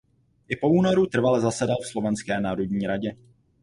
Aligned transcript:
I 0.55 0.55
po 0.61 0.67
únoru 0.79 1.03
trvale 1.15 1.39
zasedal 1.45 1.77
v 1.81 1.85
Slovenské 1.87 2.39
národní 2.41 2.87
radě. 2.87 3.15